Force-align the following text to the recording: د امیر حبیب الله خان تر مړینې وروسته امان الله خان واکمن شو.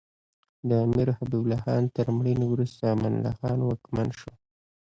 د 0.67 0.69
امیر 0.85 1.07
حبیب 1.17 1.41
الله 1.45 1.59
خان 1.63 1.83
تر 1.95 2.05
مړینې 2.17 2.45
وروسته 2.49 2.83
امان 2.93 3.13
الله 3.15 3.33
خان 3.39 3.59
واکمن 3.61 4.09
شو. 4.19 4.31